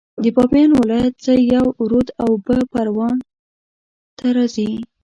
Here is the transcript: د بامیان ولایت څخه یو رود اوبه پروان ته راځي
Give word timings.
د 0.23 0.25
بامیان 0.35 0.71
ولایت 0.81 1.13
څخه 1.25 1.41
یو 1.53 1.65
رود 1.89 2.07
اوبه 2.23 2.57
پروان 2.71 3.17
ته 4.17 4.27
راځي 4.35 4.69